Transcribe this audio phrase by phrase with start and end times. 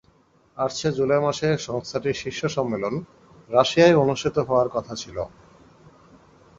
[0.57, 2.93] আসছে জুলাই মাসে সংস্থাটির শীর্ষ সম্মেলন
[3.49, 5.17] রাশিয়ায় অনুষ্ঠিত হওয়ার কথা ছিল।